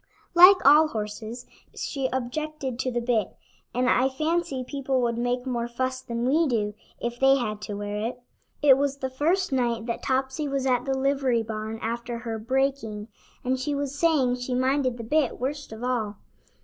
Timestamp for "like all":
0.33-0.87